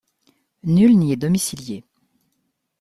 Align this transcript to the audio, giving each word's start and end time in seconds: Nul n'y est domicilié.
Nul 0.63 0.95
n'y 0.97 1.11
est 1.13 1.15
domicilié. 1.15 1.83